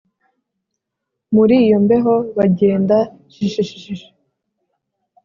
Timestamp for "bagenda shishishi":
2.37-4.07